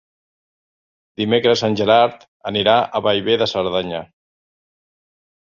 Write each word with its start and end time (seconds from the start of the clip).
Dimecres 1.21 1.63
en 1.67 1.77
Gerard 1.81 2.25
anirà 2.53 2.75
a 2.81 3.03
Bellver 3.09 3.37
de 3.43 3.49
Cerdanya. 3.53 4.03